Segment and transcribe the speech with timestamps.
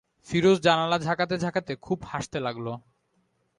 [0.27, 2.67] ফিরোজ জানালা ঝাঁকাতে-ঝাঁকাতে খুব হাসতে লাগল।